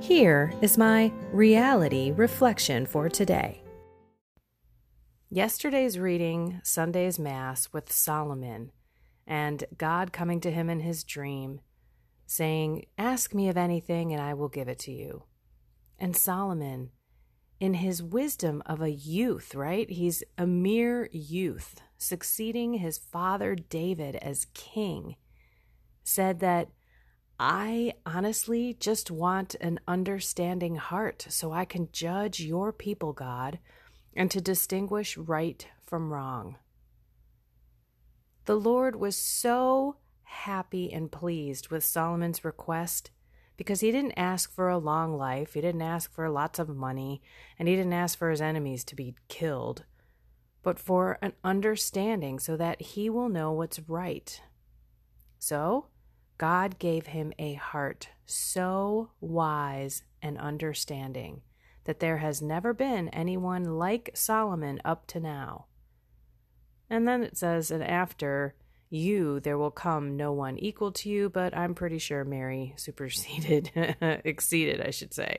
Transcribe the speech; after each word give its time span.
Here 0.00 0.52
is 0.60 0.76
my 0.76 1.10
reality 1.32 2.12
reflection 2.12 2.84
for 2.84 3.08
today. 3.08 3.62
Yesterday's 5.30 5.98
reading, 5.98 6.60
Sunday's 6.62 7.18
Mass 7.18 7.72
with 7.72 7.90
Solomon, 7.90 8.72
and 9.26 9.64
God 9.76 10.12
coming 10.12 10.40
to 10.42 10.50
him 10.50 10.68
in 10.68 10.80
his 10.80 11.02
dream, 11.02 11.60
saying, 12.26 12.84
Ask 12.98 13.34
me 13.34 13.48
of 13.48 13.56
anything 13.56 14.12
and 14.12 14.22
I 14.22 14.34
will 14.34 14.48
give 14.48 14.68
it 14.68 14.78
to 14.80 14.92
you. 14.92 15.24
And 15.98 16.14
Solomon, 16.14 16.90
in 17.58 17.74
his 17.74 18.02
wisdom 18.02 18.62
of 18.66 18.82
a 18.82 18.90
youth, 18.90 19.54
right? 19.54 19.88
He's 19.90 20.22
a 20.36 20.46
mere 20.46 21.08
youth, 21.10 21.80
succeeding 21.96 22.74
his 22.74 22.98
father 22.98 23.54
David 23.54 24.16
as 24.16 24.46
king, 24.52 25.16
said 26.04 26.40
that 26.40 26.68
I 27.38 27.92
honestly 28.06 28.76
just 28.80 29.10
want 29.10 29.56
an 29.60 29.78
understanding 29.86 30.76
heart 30.76 31.26
so 31.28 31.52
I 31.52 31.66
can 31.66 31.90
judge 31.92 32.40
your 32.40 32.72
people, 32.72 33.12
God, 33.12 33.58
and 34.14 34.30
to 34.30 34.40
distinguish 34.40 35.18
right 35.18 35.66
from 35.84 36.12
wrong. 36.12 36.56
The 38.46 38.56
Lord 38.56 38.96
was 38.96 39.16
so 39.16 39.96
happy 40.22 40.90
and 40.92 41.12
pleased 41.12 41.68
with 41.68 41.84
Solomon's 41.84 42.44
request 42.44 43.10
because 43.56 43.80
he 43.80 43.90
didn't 43.90 44.12
ask 44.16 44.52
for 44.52 44.68
a 44.68 44.78
long 44.78 45.16
life, 45.16 45.54
he 45.54 45.60
didn't 45.60 45.82
ask 45.82 46.12
for 46.12 46.28
lots 46.30 46.58
of 46.58 46.68
money, 46.68 47.22
and 47.58 47.68
he 47.68 47.76
didn't 47.76 47.92
ask 47.92 48.18
for 48.18 48.30
his 48.30 48.40
enemies 48.40 48.84
to 48.84 48.94
be 48.94 49.14
killed, 49.28 49.84
but 50.62 50.78
for 50.78 51.18
an 51.22 51.32
understanding 51.42 52.38
so 52.38 52.56
that 52.56 52.80
he 52.80 53.10
will 53.10 53.28
know 53.28 53.52
what's 53.52 53.80
right. 53.88 54.40
So, 55.38 55.86
God 56.38 56.78
gave 56.78 57.06
him 57.06 57.32
a 57.38 57.54
heart 57.54 58.08
so 58.24 59.10
wise 59.20 60.02
and 60.20 60.38
understanding 60.38 61.42
that 61.84 62.00
there 62.00 62.18
has 62.18 62.42
never 62.42 62.74
been 62.74 63.08
anyone 63.10 63.78
like 63.78 64.10
Solomon 64.14 64.80
up 64.84 65.06
to 65.08 65.20
now. 65.20 65.66
And 66.90 67.06
then 67.06 67.22
it 67.22 67.36
says, 67.36 67.70
and 67.70 67.82
after 67.82 68.54
you, 68.90 69.40
there 69.40 69.58
will 69.58 69.70
come 69.70 70.16
no 70.16 70.32
one 70.32 70.58
equal 70.58 70.92
to 70.92 71.08
you, 71.08 71.28
but 71.28 71.56
I'm 71.56 71.74
pretty 71.74 71.98
sure 71.98 72.24
Mary 72.24 72.74
superseded, 72.76 73.70
exceeded, 74.24 74.80
I 74.80 74.90
should 74.90 75.14
say, 75.14 75.38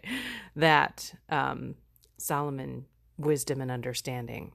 that 0.55 1.13
um, 1.29 1.75
Solomon 2.17 2.85
wisdom 3.17 3.61
and 3.61 3.71
understanding. 3.71 4.53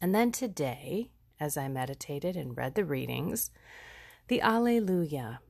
And 0.00 0.14
then 0.14 0.32
today, 0.32 1.10
as 1.40 1.56
I 1.56 1.68
meditated 1.68 2.36
and 2.36 2.56
read 2.56 2.74
the 2.74 2.84
readings, 2.84 3.50
the 4.28 4.40
Alleluia 4.40 5.40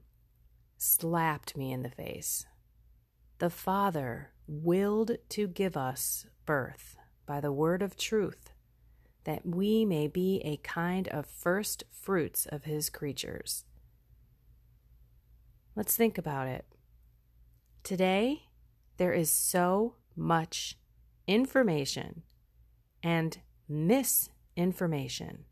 slapped 0.76 1.56
me 1.56 1.72
in 1.72 1.82
the 1.82 1.90
face. 1.90 2.46
The 3.38 3.50
Father 3.50 4.32
willed 4.46 5.16
to 5.30 5.48
give 5.48 5.76
us 5.76 6.26
birth 6.44 6.96
by 7.24 7.40
the 7.40 7.52
word 7.52 7.82
of 7.82 7.96
truth, 7.96 8.52
that 9.24 9.46
we 9.46 9.84
may 9.84 10.06
be 10.06 10.40
a 10.44 10.58
kind 10.58 11.08
of 11.08 11.26
first 11.26 11.84
fruits 11.90 12.46
of 12.46 12.64
his 12.64 12.90
creatures. 12.90 13.64
Let's 15.74 15.96
think 15.96 16.18
about 16.18 16.46
it. 16.46 16.66
Today, 17.82 18.42
there 18.98 19.12
is 19.12 19.30
so 19.30 19.94
much 20.14 20.78
information 21.26 22.22
and 23.02 23.38
misinformation 23.68 25.44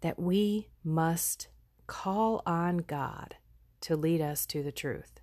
that 0.00 0.18
we 0.18 0.68
must 0.84 1.48
call 1.86 2.42
on 2.46 2.78
God 2.78 3.36
to 3.82 3.96
lead 3.96 4.20
us 4.20 4.46
to 4.46 4.62
the 4.62 4.72
truth. 4.72 5.20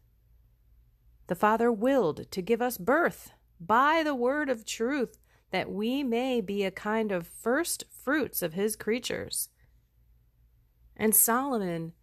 The 1.28 1.36
Father 1.36 1.72
willed 1.72 2.30
to 2.32 2.42
give 2.42 2.62
us 2.62 2.78
birth 2.78 3.32
by 3.60 4.04
the 4.04 4.16
word 4.16 4.50
of 4.50 4.66
truth 4.66 5.18
that 5.52 5.72
we 5.72 6.04
may 6.04 6.42
be 6.42 6.64
a 6.64 6.72
kind 6.72 7.12
of 7.12 7.28
first 7.28 7.86
fruits 7.90 8.42
of 8.42 8.54
his 8.54 8.76
creatures. 8.76 9.50
And 10.96 11.16
Solomon 11.16 11.94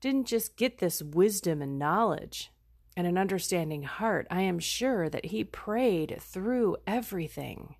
didn't 0.00 0.26
just 0.26 0.56
get 0.56 0.78
this 0.78 1.02
wisdom 1.02 1.62
and 1.62 1.78
knowledge 1.78 2.50
and 2.96 3.06
an 3.06 3.16
understanding 3.16 3.84
heart. 3.84 4.26
I 4.30 4.42
am 4.42 4.58
sure 4.58 5.08
that 5.08 5.26
he 5.26 5.44
prayed 5.44 6.18
through 6.20 6.76
everything. 6.86 7.76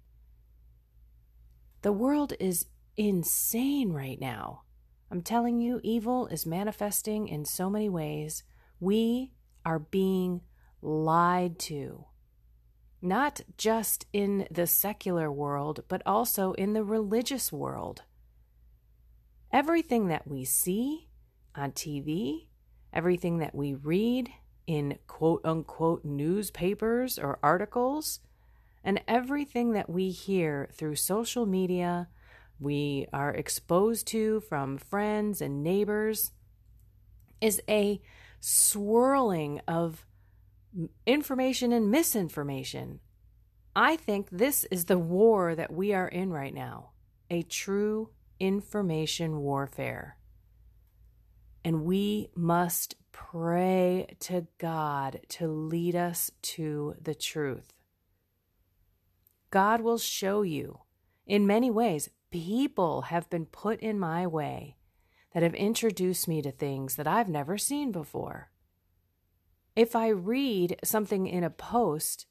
The 1.83 1.93
world 1.93 2.33
is 2.39 2.67
insane 2.97 3.93
right 3.93 4.21
now. 4.21 4.63
I'm 5.13 5.21
telling 5.21 5.61
you, 5.61 5.79
evil 5.83 6.27
is 6.29 6.47
manifesting 6.47 7.29
in 7.29 7.45
so 7.45 7.69
many 7.69 7.91
ways. 7.91 8.45
We 8.81 9.33
are 9.63 9.79
being 9.79 10.41
lied 10.81 11.59
to. 11.61 12.07
Not 13.03 13.43
just 13.59 14.07
in 14.15 14.49
the 14.51 14.67
secular 14.67 15.31
world, 15.31 15.85
but 15.89 16.01
also 16.07 16.55
in 16.55 16.73
the 16.73 16.83
religious 16.83 17.53
world. 17.53 18.05
Everything 19.53 20.09
that 20.09 20.27
we 20.27 20.47
see 20.47 21.11
on 21.55 21.73
TV, 21.73 22.47
everything 22.91 23.37
that 23.37 23.55
we 23.55 23.75
read 23.75 24.31
in 24.67 24.99
quote 25.09 25.43
unquote 25.45 26.07
newspapers 26.07 27.19
or 27.19 27.39
articles, 27.43 28.21
and 28.83 29.03
everything 29.07 29.73
that 29.73 29.91
we 29.91 30.09
hear 30.09 30.71
through 30.73 30.97
social 30.97 31.45
media 31.45 32.09
we 32.63 33.07
are 33.13 33.33
exposed 33.33 34.07
to 34.09 34.41
from 34.41 34.79
friends 34.79 35.41
and 35.41 35.63
neighbors 35.63 36.33
is 37.41 37.61
a 37.69 38.01
swirling 38.41 39.61
of 39.67 40.07
information 41.07 41.73
and 41.73 41.91
misinformation. 41.91 43.01
I 43.75 43.97
think 43.97 44.29
this 44.31 44.65
is 44.71 44.85
the 44.85 44.99
war 44.99 45.55
that 45.55 45.73
we 45.73 45.93
are 45.93 46.09
in 46.09 46.31
right 46.31 46.55
now 46.55 46.91
a 47.31 47.43
true 47.43 48.11
information 48.39 49.41
warfare. 49.41 50.19
And 51.65 51.85
we 51.85 52.29
must 52.35 52.97
pray 53.13 54.17
to 54.21 54.47
God 54.59 55.21
to 55.31 55.49
lead 55.49 55.97
us 55.97 56.31
to 56.43 56.95
the 57.01 57.15
truth. 57.15 57.73
God 59.51 59.81
will 59.81 59.99
show 59.99 60.43
you 60.43 60.81
in 61.27 61.47
many 61.47 61.71
ways 61.71 62.11
people 62.33 63.03
have 63.03 63.31
been 63.31 63.47
put 63.47 63.79
in 63.81 64.01
my 64.01 64.27
way 64.27 64.77
that 65.33 65.43
have 65.43 65.55
introduced 65.55 66.27
me 66.27 66.43
to 66.43 66.51
things 66.51 66.97
that 66.97 67.07
I've 67.07 67.29
never 67.29 67.57
seen 67.57 67.93
before. 67.93 68.51
If 69.77 69.95
I 69.95 70.09
read 70.09 70.79
something 70.83 71.27
in 71.27 71.45
a 71.45 71.51
post 71.51 72.27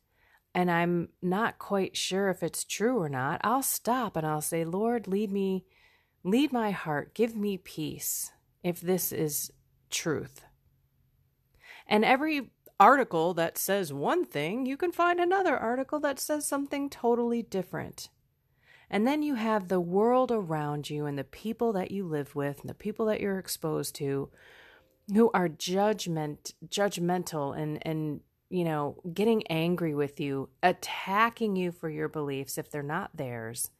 and 0.53 0.69
I'm 0.69 1.09
not 1.21 1.57
quite 1.57 1.95
sure 1.95 2.29
if 2.29 2.43
it's 2.43 2.63
true 2.63 2.99
or 2.99 3.09
not, 3.09 3.39
I'll 3.43 3.63
stop 3.63 4.15
and 4.15 4.27
I'll 4.27 4.41
say, 4.41 4.65
Lord, 4.65 5.07
lead 5.07 5.31
me, 5.31 5.65
lead 6.23 6.51
my 6.51 6.71
heart, 6.71 7.15
give 7.15 7.35
me 7.35 7.57
peace 7.57 8.31
if 8.63 8.81
this 8.81 9.11
is 9.11 9.51
truth. 9.89 10.45
And 11.87 12.03
every 12.05 12.51
article 12.79 13.33
that 13.35 13.57
says 13.57 13.93
one 13.93 14.25
thing, 14.25 14.65
you 14.65 14.77
can 14.77 14.91
find 14.91 15.19
another 15.19 15.57
article 15.57 15.99
that 16.01 16.19
says 16.19 16.47
something 16.47 16.89
totally 16.89 17.41
different. 17.41 18.09
And 18.91 19.07
then 19.07 19.23
you 19.23 19.35
have 19.35 19.69
the 19.69 19.79
world 19.79 20.31
around 20.31 20.89
you 20.89 21.05
and 21.07 21.17
the 21.17 21.23
people 21.23 21.73
that 21.73 21.89
you 21.89 22.05
live 22.05 22.35
with 22.35 22.59
and 22.59 22.69
the 22.69 22.75
people 22.75 23.07
that 23.07 23.21
you're 23.21 23.39
exposed 23.39 23.95
to 23.95 24.29
who 25.13 25.31
are 25.33 25.49
judgment 25.49 26.53
judgmental 26.69 27.57
and 27.57 27.79
and 27.81 28.19
you 28.51 28.65
know, 28.65 28.97
getting 29.13 29.47
angry 29.47 29.95
with 29.95 30.19
you, 30.19 30.49
attacking 30.61 31.55
you 31.55 31.71
for 31.71 31.89
your 31.89 32.09
beliefs 32.09 32.57
if 32.57 32.69
they're 32.69 32.83
not 32.83 33.15
theirs. 33.15 33.71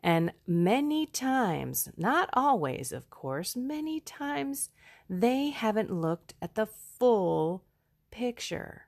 And 0.00 0.32
many 0.46 1.06
times, 1.06 1.88
not 1.96 2.30
always, 2.32 2.92
of 2.92 3.10
course, 3.10 3.56
many 3.56 3.98
times 3.98 4.70
they 5.10 5.50
haven't 5.50 5.92
looked 5.92 6.34
at 6.40 6.54
the 6.54 6.66
full 6.66 7.64
picture. 8.12 8.86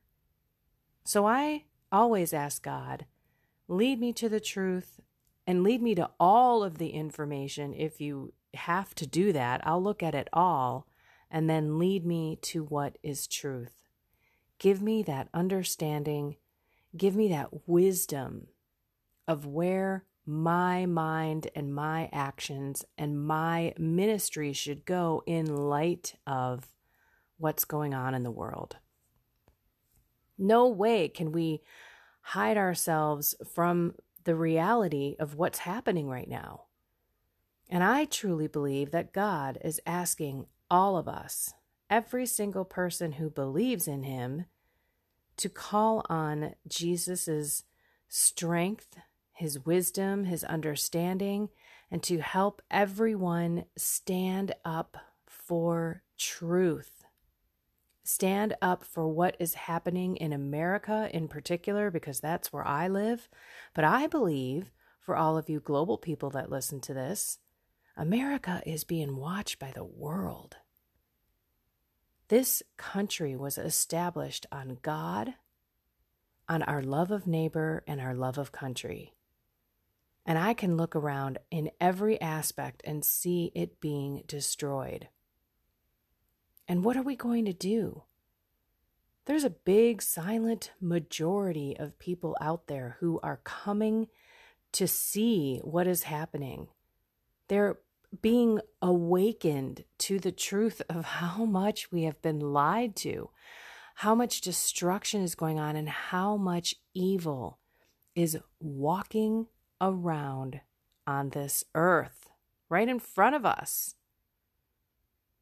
So 1.04 1.26
I 1.26 1.64
always 1.90 2.32
ask 2.32 2.62
God, 2.62 3.04
lead 3.66 3.98
me 3.98 4.12
to 4.12 4.28
the 4.28 4.40
truth 4.40 5.00
and 5.46 5.62
lead 5.62 5.82
me 5.82 5.94
to 5.94 6.10
all 6.18 6.62
of 6.62 6.78
the 6.78 6.90
information. 6.90 7.74
If 7.74 8.00
you 8.00 8.32
have 8.54 8.94
to 8.96 9.06
do 9.06 9.32
that, 9.32 9.60
I'll 9.66 9.82
look 9.82 10.02
at 10.02 10.14
it 10.14 10.28
all 10.32 10.86
and 11.30 11.50
then 11.50 11.78
lead 11.78 12.06
me 12.06 12.38
to 12.42 12.64
what 12.64 12.96
is 13.02 13.26
truth. 13.26 13.82
Give 14.58 14.80
me 14.80 15.02
that 15.02 15.28
understanding. 15.34 16.36
Give 16.96 17.16
me 17.16 17.28
that 17.28 17.68
wisdom 17.68 18.46
of 19.26 19.46
where 19.46 20.04
my 20.26 20.86
mind 20.86 21.48
and 21.54 21.74
my 21.74 22.08
actions 22.12 22.84
and 22.96 23.26
my 23.26 23.74
ministry 23.76 24.52
should 24.52 24.86
go 24.86 25.22
in 25.26 25.54
light 25.54 26.14
of 26.26 26.68
what's 27.36 27.64
going 27.64 27.92
on 27.92 28.14
in 28.14 28.22
the 28.22 28.30
world. 28.30 28.76
No 30.38 30.66
way 30.68 31.08
can 31.08 31.32
we 31.32 31.60
hide 32.22 32.56
ourselves 32.56 33.34
from 33.52 33.94
the 34.24 34.34
reality 34.34 35.16
of 35.18 35.34
what's 35.34 35.60
happening 35.60 36.08
right 36.08 36.28
now. 36.28 36.64
And 37.68 37.82
I 37.82 38.04
truly 38.04 38.46
believe 38.46 38.90
that 38.90 39.12
God 39.12 39.58
is 39.64 39.80
asking 39.86 40.46
all 40.70 40.96
of 40.96 41.08
us, 41.08 41.54
every 41.88 42.26
single 42.26 42.64
person 42.64 43.12
who 43.12 43.30
believes 43.30 43.88
in 43.88 44.02
Him, 44.02 44.46
to 45.36 45.48
call 45.48 46.04
on 46.08 46.54
Jesus' 46.68 47.64
strength, 48.08 48.96
His 49.32 49.64
wisdom, 49.64 50.24
His 50.24 50.44
understanding, 50.44 51.48
and 51.90 52.02
to 52.04 52.18
help 52.18 52.62
everyone 52.70 53.64
stand 53.76 54.54
up 54.64 54.96
for 55.26 56.02
truth 56.18 57.03
stand 58.04 58.54
up 58.62 58.84
for 58.84 59.08
what 59.08 59.36
is 59.40 59.54
happening 59.54 60.16
in 60.16 60.32
America 60.32 61.08
in 61.12 61.26
particular, 61.26 61.90
because 61.90 62.20
that's 62.20 62.52
where 62.52 62.66
I 62.66 62.86
live. 62.86 63.28
But 63.74 63.84
I 63.84 64.06
believe 64.06 64.70
for 65.00 65.16
all 65.16 65.36
of 65.36 65.48
you 65.48 65.58
global 65.60 65.98
people 65.98 66.30
that 66.30 66.50
listen 66.50 66.80
to 66.82 66.94
this, 66.94 67.38
America 67.96 68.62
is 68.66 68.84
being 68.84 69.16
watched 69.16 69.58
by 69.58 69.72
the 69.74 69.84
world. 69.84 70.56
This 72.28 72.62
country 72.76 73.36
was 73.36 73.58
established 73.58 74.46
on 74.52 74.78
God, 74.82 75.34
on 76.48 76.62
our 76.62 76.82
love 76.82 77.10
of 77.10 77.26
neighbor, 77.26 77.84
and 77.86 78.00
our 78.00 78.14
love 78.14 78.38
of 78.38 78.52
country. 78.52 79.14
And 80.26 80.38
I 80.38 80.54
can 80.54 80.76
look 80.76 80.96
around 80.96 81.38
in 81.50 81.70
every 81.80 82.20
aspect 82.20 82.82
and 82.84 83.04
see 83.04 83.52
it 83.54 83.80
being 83.80 84.24
destroyed. 84.26 85.08
And 86.66 86.84
what 86.84 86.96
are 86.96 87.02
we 87.02 87.16
going 87.16 87.44
to 87.44 87.52
do? 87.52 88.02
There's 89.26 89.44
a 89.44 89.50
big 89.50 90.02
silent 90.02 90.72
majority 90.80 91.76
of 91.78 91.98
people 91.98 92.36
out 92.40 92.66
there 92.66 92.96
who 93.00 93.20
are 93.22 93.40
coming 93.44 94.08
to 94.72 94.86
see 94.86 95.60
what 95.62 95.86
is 95.86 96.04
happening. 96.04 96.68
They're 97.48 97.78
being 98.20 98.60
awakened 98.82 99.84
to 99.98 100.18
the 100.18 100.32
truth 100.32 100.82
of 100.88 101.04
how 101.04 101.44
much 101.44 101.90
we 101.90 102.02
have 102.02 102.20
been 102.22 102.40
lied 102.40 102.96
to, 102.96 103.30
how 103.96 104.14
much 104.14 104.40
destruction 104.40 105.22
is 105.22 105.34
going 105.34 105.58
on, 105.58 105.76
and 105.76 105.88
how 105.88 106.36
much 106.36 106.74
evil 106.92 107.58
is 108.14 108.38
walking 108.60 109.46
around 109.80 110.60
on 111.06 111.30
this 111.30 111.64
earth 111.74 112.28
right 112.68 112.88
in 112.88 112.98
front 112.98 113.36
of 113.36 113.44
us. 113.44 113.94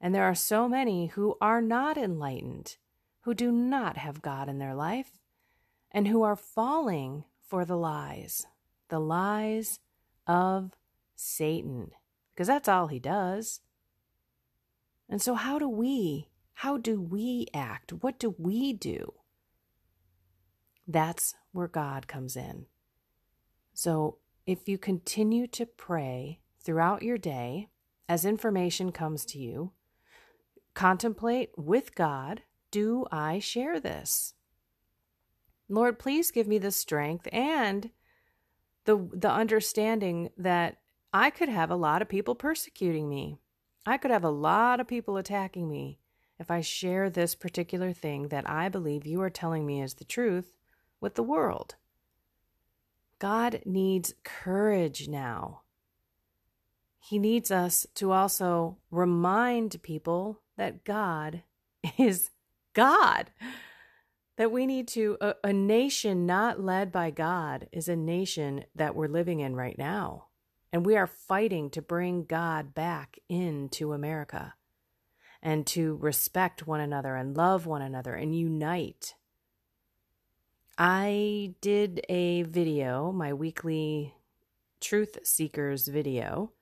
And 0.03 0.13
there 0.13 0.25
are 0.25 0.35
so 0.35 0.69
many 0.69 1.07
who 1.07 1.37
are 1.41 1.63
not 1.63 1.97
enlightened, 1.97 2.77
who 3.21 3.35
do 3.35 3.53
not 3.53 3.97
have 3.97 4.21
God 4.21 4.49
in 4.49 4.59
their 4.59 4.75
life, 4.75 5.21
and 5.93 6.09
who 6.09 6.25
are 6.25 6.35
falling 6.35 7.23
for 7.47 7.65
the 7.65 7.77
lies, 7.77 8.45
the 8.89 8.99
lies 8.99 9.79
of 10.27 10.73
Satan, 11.15 11.93
because 12.35 12.49
that's 12.49 12.69
all 12.69 12.89
he 12.89 12.99
does. 12.99 13.61
And 15.09 15.23
so, 15.23 15.35
how 15.35 15.61
do 15.61 15.69
we, 15.69 16.31
how 16.55 16.79
do 16.79 17.01
we 17.01 17.47
act? 17.55 17.93
What 17.93 18.19
do 18.19 18.35
we 18.39 18.73
do? 18.73 19.15
That's 20.89 21.35
where 21.53 21.69
God 21.69 22.09
comes 22.09 22.35
in. 22.35 22.67
So, 23.73 24.19
if 24.47 24.69
you 24.69 24.79
continue 24.79 25.47
to 25.49 25.65
pray 25.65 26.41
throughout 26.61 27.03
your 27.03 27.19
day 27.19 27.69
as 28.09 28.25
information 28.25 28.91
comes 28.91 29.25
to 29.27 29.39
you, 29.39 29.73
Contemplate 30.75 31.51
with 31.57 31.95
God 31.95 32.43
do 32.73 33.05
I 33.13 33.39
share 33.39 33.79
this? 33.79 34.35
Lord, 35.69 35.99
please 35.99 36.31
give 36.31 36.49
me 36.49 36.59
the 36.59 36.73
strength 36.73 37.29
and 37.33 37.91
the 38.85 39.09
the 39.13 39.31
understanding 39.31 40.31
that 40.37 40.79
I 41.13 41.31
could 41.31 41.49
have 41.49 41.71
a 41.71 41.77
lot 41.77 42.03
of 42.03 42.09
people 42.09 42.35
persecuting 42.35 43.09
me. 43.09 43.39
I 43.87 43.99
could 43.99 44.11
have 44.11 44.25
a 44.25 44.31
lot 44.31 44.81
of 44.81 44.89
people 44.89 45.17
attacking 45.17 45.69
me 45.69 45.99
if 46.39 46.51
I 46.51 46.63
share 46.63 47.11
this 47.11 47.35
particular 47.35 47.93
thing 47.93 48.29
that 48.29 48.49
I 48.49 48.69
believe 48.69 49.07
you 49.07 49.21
are 49.21 49.31
telling 49.31 49.67
me 49.67 49.83
is 49.83 49.95
the 49.95 50.05
truth 50.05 50.53
with 51.01 51.15
the 51.15 51.23
world. 51.23 51.77
God 53.19 53.63
needs 53.65 54.15
courage 54.25 55.09
now. 55.09 55.61
He 56.99 57.19
needs 57.19 57.51
us 57.51 57.87
to 57.97 58.13
also 58.13 58.79
remind 58.91 59.83
people 59.83 60.42
that 60.57 60.85
God 60.85 61.43
is 61.99 62.31
God. 62.75 63.31
That 64.37 64.51
we 64.51 64.67
need 64.67 64.89
to, 64.89 65.19
a, 65.21 65.35
a, 65.45 65.53
nation 65.53 66.27
not 66.27 66.59
led 66.59 66.91
by 66.91 67.11
God 67.11 67.69
is 67.71 67.89
a 67.89 67.97
nation 67.97 68.65
that 68.75 68.95
we're 68.95 69.07
living 69.07 69.41
in 69.41 69.55
right 69.55 69.77
now. 69.77 70.27
And 70.73 70.87
we 70.87 70.97
are 70.97 71.07
fighting 71.07 71.69
to 71.71 71.83
bring 71.83 72.25
God 72.25 72.75
back 72.75 73.19
into 73.29 73.93
America 73.93 74.55
and 75.43 75.67
to 75.67 75.97
respect 75.97 76.67
one 76.67 76.81
another 76.81 77.15
and 77.15 77.37
love 77.37 77.67
one 77.67 77.83
another 77.83 78.15
and 78.15 78.35
unite. 78.35 79.15
I 80.79 81.55
did 81.61 82.01
a 82.09 82.43
video, 82.45 83.13
my 83.13 83.35
weekly 83.35 84.15
Truth 84.81 85.19
Seekers 85.25 85.89
video, 85.89 86.53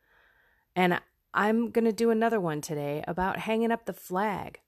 and 0.74 1.00
I'm 1.32 1.70
going 1.70 1.84
to 1.84 1.92
do 1.92 2.10
another 2.10 2.40
one 2.40 2.60
today 2.60 3.04
about 3.06 3.38
hanging 3.38 3.70
up 3.70 3.86
the 3.86 3.92
flag. 3.92 4.60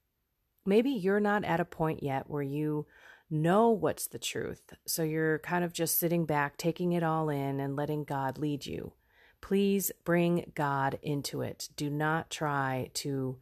Maybe 0.65 0.91
you're 0.91 1.19
not 1.19 1.43
at 1.43 1.59
a 1.59 1.65
point 1.65 2.01
yet 2.01 2.29
where 2.29 2.43
you 2.43 2.85
know 3.29 3.69
what's 3.69 4.07
the 4.07 4.19
truth. 4.19 4.73
So 4.87 5.03
you're 5.03 5.39
kind 5.39 5.65
of 5.65 5.73
just 5.73 5.99
sitting 5.99 6.25
back, 6.25 6.55
taking 6.55 6.93
it 6.93 7.03
all 7.03 7.29
in, 7.29 7.59
and 7.59 7.75
letting 7.75 8.05
God 8.05 8.37
lead 8.37 8.65
you. 8.65 8.93
Please 9.41 9.91
bring 10.05 10.51
God 10.55 10.99
into 11.01 11.41
it. 11.41 11.67
Do 11.75 11.89
not 11.89 12.29
try 12.29 12.91
to 12.95 13.39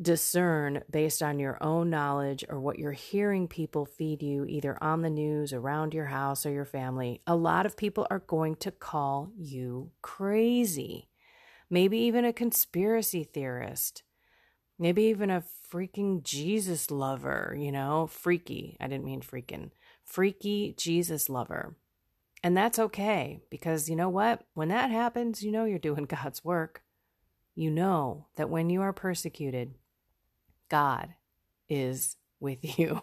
discern 0.00 0.82
based 0.90 1.22
on 1.22 1.38
your 1.38 1.56
own 1.62 1.88
knowledge 1.88 2.44
or 2.48 2.60
what 2.60 2.78
you're 2.78 2.92
hearing 2.92 3.48
people 3.48 3.86
feed 3.86 4.22
you, 4.22 4.44
either 4.44 4.76
on 4.82 5.00
the 5.00 5.08
news, 5.08 5.54
around 5.54 5.94
your 5.94 6.06
house, 6.06 6.44
or 6.44 6.50
your 6.50 6.64
family. 6.66 7.22
A 7.26 7.36
lot 7.36 7.64
of 7.64 7.76
people 7.76 8.06
are 8.10 8.18
going 8.18 8.56
to 8.56 8.70
call 8.70 9.30
you 9.38 9.92
crazy 10.02 11.08
maybe 11.74 11.98
even 11.98 12.24
a 12.24 12.32
conspiracy 12.32 13.24
theorist, 13.24 14.04
maybe 14.78 15.02
even 15.02 15.28
a 15.28 15.42
freaking 15.72 16.22
Jesus 16.22 16.88
lover, 16.88 17.52
you 17.58 17.72
know, 17.72 18.06
freaky. 18.06 18.76
I 18.80 18.86
didn't 18.86 19.04
mean 19.04 19.22
freaking, 19.22 19.72
freaky 20.04 20.76
Jesus 20.78 21.28
lover. 21.28 21.74
And 22.44 22.56
that's 22.56 22.78
okay 22.78 23.40
because 23.50 23.88
you 23.88 23.96
know 23.96 24.08
what? 24.08 24.44
When 24.54 24.68
that 24.68 24.92
happens, 24.92 25.42
you 25.42 25.50
know 25.50 25.64
you're 25.64 25.80
doing 25.80 26.04
God's 26.22 26.44
work. 26.44 26.84
You 27.56 27.72
know 27.72 28.26
that 28.36 28.48
when 28.48 28.70
you 28.70 28.80
are 28.80 28.92
persecuted, 28.92 29.74
God 30.68 31.14
is 31.68 32.16
with 32.38 32.78
you. 32.78 33.02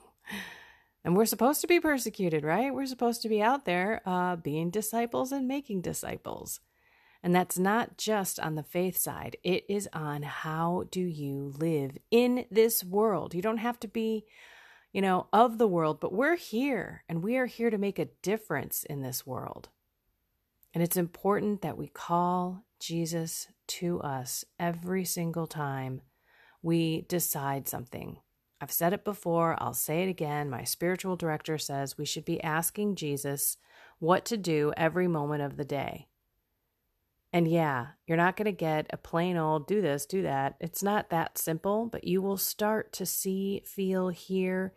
And 1.03 1.17
we're 1.17 1.25
supposed 1.25 1.59
to 1.59 1.67
be 1.67 1.81
persecuted, 1.81 2.45
right? 2.45 2.73
We're 2.73 2.85
supposed 2.85 3.21
to 3.23 3.29
be 3.29 3.41
out 3.41 3.65
there 3.65 4.01
uh, 4.05 4.37
being 4.37 4.69
disciples 4.69 5.33
and 5.33 5.45
making 5.45 5.81
disciples. 5.81 6.61
And 7.23 7.35
that's 7.35 7.59
not 7.59 7.97
just 7.97 8.39
on 8.39 8.55
the 8.55 8.63
faith 8.63 8.97
side, 8.97 9.37
it 9.43 9.63
is 9.69 9.87
on 9.93 10.23
how 10.23 10.85
do 10.89 11.01
you 11.01 11.53
live 11.57 11.97
in 12.09 12.45
this 12.49 12.83
world. 12.83 13.35
You 13.35 13.41
don't 13.41 13.57
have 13.57 13.79
to 13.81 13.87
be, 13.87 14.25
you 14.91 15.01
know, 15.01 15.27
of 15.31 15.57
the 15.57 15.67
world, 15.67 15.99
but 15.99 16.13
we're 16.13 16.35
here 16.35 17.03
and 17.07 17.23
we 17.23 17.37
are 17.37 17.45
here 17.45 17.69
to 17.69 17.77
make 17.77 17.99
a 17.99 18.09
difference 18.23 18.83
in 18.83 19.01
this 19.01 19.25
world. 19.25 19.69
And 20.73 20.81
it's 20.81 20.97
important 20.97 21.61
that 21.61 21.77
we 21.77 21.87
call 21.87 22.63
Jesus 22.79 23.47
to 23.67 24.01
us 24.01 24.43
every 24.59 25.05
single 25.05 25.45
time 25.45 26.01
we 26.63 27.01
decide 27.01 27.67
something. 27.67 28.17
I've 28.59 28.71
said 28.71 28.93
it 28.93 29.03
before, 29.03 29.55
I'll 29.59 29.73
say 29.73 30.03
it 30.03 30.09
again. 30.09 30.49
My 30.49 30.63
spiritual 30.63 31.15
director 31.15 31.57
says 31.57 31.97
we 31.97 32.05
should 32.05 32.25
be 32.25 32.43
asking 32.43 32.95
Jesus 32.95 33.57
what 33.99 34.25
to 34.25 34.37
do 34.37 34.71
every 34.77 35.07
moment 35.07 35.41
of 35.41 35.57
the 35.57 35.65
day. 35.65 36.07
And 37.33 37.47
yeah, 37.47 37.87
you're 38.07 38.17
not 38.17 38.35
going 38.35 38.45
to 38.45 38.51
get 38.51 38.87
a 38.91 38.97
plain 38.97 39.37
old 39.37 39.67
do 39.67 39.81
this, 39.81 40.05
do 40.05 40.21
that. 40.23 40.55
It's 40.59 40.83
not 40.83 41.09
that 41.09 41.37
simple, 41.37 41.85
but 41.85 42.03
you 42.03 42.21
will 42.21 42.37
start 42.37 42.91
to 42.93 43.05
see, 43.05 43.63
feel, 43.65 44.09
hear. 44.09 44.73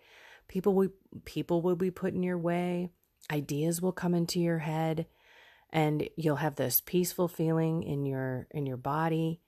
People 0.47 0.75
will, 0.75 0.91
people 1.25 1.63
will 1.63 1.75
be 1.75 1.91
put 1.91 2.15
in 2.15 2.23
your 2.23 2.39
way. 2.39 2.91
Ideas 3.33 3.83
will 3.83 3.93
come 3.93 4.15
into 4.15 4.39
your 4.39 4.59
head 4.59 5.07
and 5.75 6.09
you'll 6.17 6.37
have 6.37 6.55
this 6.55 6.81
peaceful 6.81 7.27
feeling 7.27 7.83
in 7.83 8.07
your 8.07 8.47
in 8.53 8.65
your 8.65 8.77
body. 8.77 9.41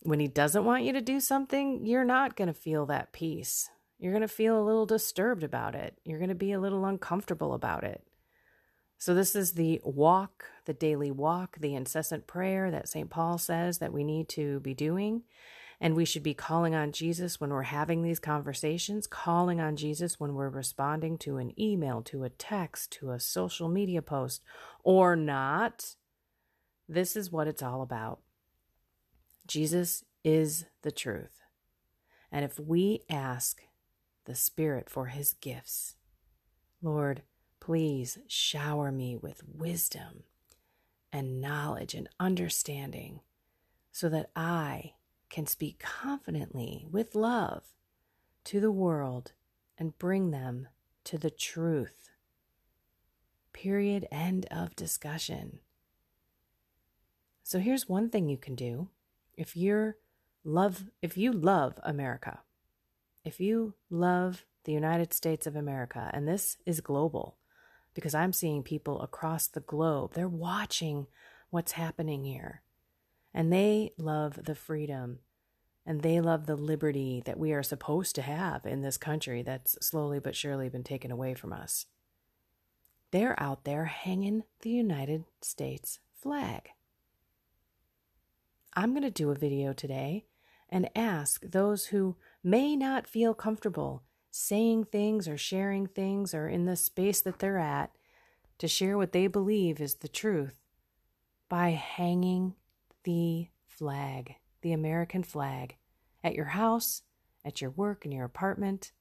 When 0.00 0.18
he 0.18 0.26
doesn't 0.26 0.64
want 0.64 0.84
you 0.84 0.94
to 0.94 1.00
do 1.00 1.20
something, 1.20 1.84
you're 1.84 2.04
not 2.04 2.36
going 2.36 2.48
to 2.48 2.54
feel 2.54 2.86
that 2.86 3.12
peace. 3.12 3.68
You're 3.98 4.12
going 4.12 4.22
to 4.22 4.28
feel 4.28 4.58
a 4.58 4.64
little 4.64 4.86
disturbed 4.86 5.42
about 5.42 5.74
it. 5.74 5.98
You're 6.04 6.20
going 6.20 6.28
to 6.30 6.34
be 6.34 6.52
a 6.52 6.60
little 6.60 6.84
uncomfortable 6.84 7.52
about 7.52 7.84
it. 7.84 8.02
So, 8.98 9.14
this 9.14 9.36
is 9.36 9.52
the 9.52 9.80
walk, 9.84 10.46
the 10.64 10.74
daily 10.74 11.10
walk, 11.10 11.58
the 11.60 11.74
incessant 11.74 12.26
prayer 12.26 12.70
that 12.70 12.88
St. 12.88 13.08
Paul 13.08 13.38
says 13.38 13.78
that 13.78 13.92
we 13.92 14.02
need 14.02 14.28
to 14.30 14.60
be 14.60 14.74
doing. 14.74 15.22
And 15.80 15.94
we 15.94 16.04
should 16.04 16.24
be 16.24 16.34
calling 16.34 16.74
on 16.74 16.90
Jesus 16.90 17.40
when 17.40 17.50
we're 17.50 17.62
having 17.62 18.02
these 18.02 18.18
conversations, 18.18 19.06
calling 19.06 19.60
on 19.60 19.76
Jesus 19.76 20.18
when 20.18 20.34
we're 20.34 20.48
responding 20.48 21.16
to 21.18 21.36
an 21.36 21.52
email, 21.58 22.02
to 22.02 22.24
a 22.24 22.30
text, 22.30 22.90
to 22.94 23.12
a 23.12 23.20
social 23.20 23.68
media 23.68 24.02
post, 24.02 24.42
or 24.82 25.14
not. 25.14 25.94
This 26.88 27.14
is 27.14 27.30
what 27.30 27.46
it's 27.46 27.62
all 27.62 27.82
about. 27.82 28.18
Jesus 29.46 30.04
is 30.24 30.64
the 30.82 30.90
truth. 30.90 31.42
And 32.32 32.44
if 32.44 32.58
we 32.58 33.04
ask 33.08 33.62
the 34.24 34.34
Spirit 34.34 34.90
for 34.90 35.06
his 35.06 35.34
gifts, 35.34 35.94
Lord, 36.82 37.22
Please 37.60 38.18
shower 38.26 38.90
me 38.90 39.16
with 39.16 39.42
wisdom 39.46 40.24
and 41.12 41.40
knowledge 41.40 41.94
and 41.94 42.08
understanding 42.18 43.20
so 43.92 44.08
that 44.08 44.30
I 44.36 44.92
can 45.30 45.46
speak 45.46 45.78
confidently 45.78 46.86
with 46.90 47.14
love 47.14 47.64
to 48.44 48.60
the 48.60 48.72
world 48.72 49.32
and 49.76 49.98
bring 49.98 50.30
them 50.30 50.68
to 51.04 51.18
the 51.18 51.30
truth. 51.30 52.10
Period. 53.52 54.06
End 54.10 54.46
of 54.50 54.76
discussion. 54.76 55.60
So 57.42 57.58
here's 57.58 57.88
one 57.88 58.10
thing 58.10 58.28
you 58.28 58.36
can 58.36 58.54
do. 58.54 58.88
If 59.34 59.56
you're 59.56 59.96
love 60.44 60.90
if 61.02 61.16
you 61.16 61.32
love 61.32 61.78
America, 61.82 62.40
if 63.24 63.40
you 63.40 63.74
love 63.90 64.44
the 64.64 64.72
United 64.72 65.12
States 65.12 65.46
of 65.46 65.56
America, 65.56 66.10
and 66.12 66.28
this 66.28 66.58
is 66.66 66.80
global, 66.80 67.36
because 67.94 68.14
I'm 68.14 68.32
seeing 68.32 68.62
people 68.62 69.00
across 69.00 69.46
the 69.46 69.60
globe. 69.60 70.14
They're 70.14 70.28
watching 70.28 71.06
what's 71.50 71.72
happening 71.72 72.24
here. 72.24 72.62
And 73.34 73.52
they 73.52 73.92
love 73.98 74.44
the 74.44 74.54
freedom 74.54 75.20
and 75.88 76.02
they 76.02 76.20
love 76.20 76.46
the 76.46 76.56
liberty 76.56 77.22
that 77.24 77.38
we 77.38 77.52
are 77.52 77.62
supposed 77.62 78.14
to 78.16 78.22
have 78.22 78.66
in 78.66 78.82
this 78.82 78.98
country 78.98 79.42
that's 79.42 79.78
slowly 79.80 80.18
but 80.18 80.36
surely 80.36 80.68
been 80.68 80.84
taken 80.84 81.10
away 81.10 81.32
from 81.32 81.50
us. 81.50 81.86
They're 83.10 83.40
out 83.40 83.64
there 83.64 83.86
hanging 83.86 84.44
the 84.60 84.68
United 84.68 85.24
States 85.40 85.98
flag. 86.14 86.70
I'm 88.74 88.90
going 88.90 89.02
to 89.02 89.10
do 89.10 89.30
a 89.30 89.34
video 89.34 89.72
today 89.72 90.26
and 90.68 90.90
ask 90.94 91.40
those 91.42 91.86
who 91.86 92.16
may 92.44 92.76
not 92.76 93.06
feel 93.06 93.32
comfortable 93.32 94.02
saying 94.30 94.84
things 94.84 95.26
or 95.26 95.36
sharing 95.36 95.86
things 95.86 96.34
or 96.34 96.48
in 96.48 96.64
the 96.64 96.76
space 96.76 97.20
that 97.22 97.38
they're 97.38 97.58
at 97.58 97.90
to 98.58 98.68
share 98.68 98.96
what 98.96 99.12
they 99.12 99.26
believe 99.26 99.80
is 99.80 99.96
the 99.96 100.08
truth 100.08 100.60
by 101.48 101.70
hanging 101.70 102.54
the 103.04 103.48
flag, 103.66 104.34
the 104.62 104.72
American 104.72 105.22
flag, 105.22 105.76
at 106.22 106.34
your 106.34 106.46
house, 106.46 107.02
at 107.44 107.60
your 107.60 107.70
work, 107.70 108.04
in 108.04 108.12
your 108.12 108.24
apartment, 108.24 108.92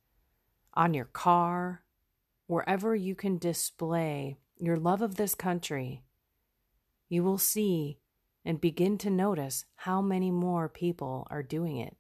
on 0.74 0.94
your 0.94 1.06
car, 1.06 1.84
wherever 2.46 2.96
you 2.96 3.16
can 3.16 3.38
display 3.38 4.38
your 4.60 4.78
love 4.78 5.02
of 5.02 5.16
this 5.16 5.36
country, 5.36 6.04
you 7.10 7.24
will 7.24 7.38
see 7.38 8.00
and 8.46 8.62
begin 8.62 8.98
to 8.98 9.10
notice 9.10 9.66
how 9.76 10.02
many 10.02 10.32
more 10.32 10.70
people 10.70 11.28
are 11.30 11.44
doing 11.44 11.78
it 11.78 11.98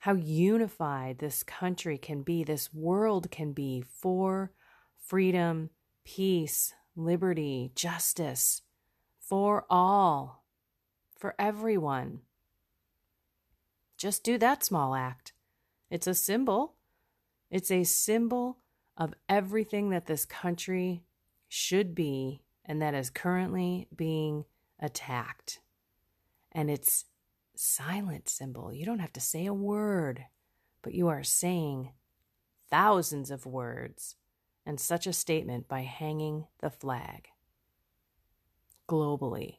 how 0.00 0.14
unified 0.14 1.18
this 1.18 1.42
country 1.42 1.98
can 1.98 2.22
be, 2.22 2.42
this 2.42 2.72
world 2.72 3.30
can 3.30 3.52
be 3.52 3.82
for 3.86 4.50
freedom, 4.98 5.70
peace, 6.04 6.72
liberty, 6.96 7.70
justice, 7.74 8.62
for 9.20 9.66
all, 9.68 10.44
for 11.18 11.34
everyone. 11.38 12.20
Just 13.98 14.24
do 14.24 14.38
that 14.38 14.64
small 14.64 14.94
act. 14.94 15.34
It's 15.90 16.06
a 16.06 16.14
symbol. 16.14 16.76
It's 17.50 17.70
a 17.70 17.84
symbol 17.84 18.58
of 18.96 19.12
everything 19.28 19.90
that 19.90 20.06
this 20.06 20.24
country 20.24 21.04
should 21.48 21.94
be 21.94 22.42
and 22.64 22.80
that 22.80 22.94
is 22.94 23.10
currently 23.10 23.88
being 23.94 24.44
attacked. 24.78 25.60
And 26.52 26.70
it's 26.70 27.04
silent 27.60 28.28
symbol. 28.28 28.72
You 28.72 28.86
don't 28.86 29.00
have 29.00 29.12
to 29.12 29.20
say 29.20 29.44
a 29.44 29.52
word, 29.52 30.24
but 30.82 30.94
you 30.94 31.08
are 31.08 31.22
saying 31.22 31.92
thousands 32.70 33.30
of 33.30 33.44
words 33.44 34.16
and 34.64 34.80
such 34.80 35.06
a 35.06 35.12
statement 35.12 35.68
by 35.68 35.80
hanging 35.80 36.46
the 36.60 36.70
flag 36.70 37.28
globally. 38.88 39.58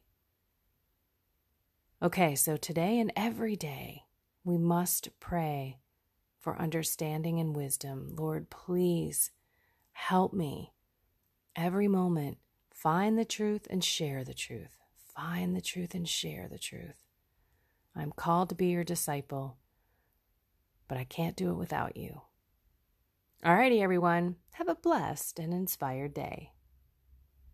Okay, 2.01 2.33
so 2.33 2.57
today 2.57 2.99
and 2.99 3.13
every 3.15 3.55
day, 3.55 4.05
we 4.43 4.57
must 4.57 5.09
pray 5.19 5.77
for 6.39 6.59
understanding 6.59 7.39
and 7.39 7.55
wisdom. 7.55 8.15
Lord, 8.17 8.49
please 8.49 9.29
help 9.91 10.33
me 10.33 10.73
every 11.55 11.87
moment 11.87 12.39
find 12.73 13.15
the 13.19 13.25
truth 13.25 13.67
and 13.69 13.83
share 13.83 14.23
the 14.23 14.33
truth. 14.33 14.79
Find 15.15 15.55
the 15.55 15.61
truth 15.61 15.93
and 15.93 16.09
share 16.09 16.47
the 16.47 16.57
truth. 16.57 17.00
I'm 17.95 18.11
called 18.11 18.49
to 18.49 18.55
be 18.55 18.67
your 18.67 18.83
disciple, 18.83 19.57
but 20.87 20.97
I 20.97 21.03
can't 21.03 21.35
do 21.35 21.49
it 21.51 21.55
without 21.55 21.97
you. 21.97 22.21
Alrighty, 23.43 23.81
everyone. 23.81 24.35
Have 24.53 24.69
a 24.69 24.75
blessed 24.75 25.39
and 25.39 25.53
inspired 25.53 26.13
day. 26.13 26.51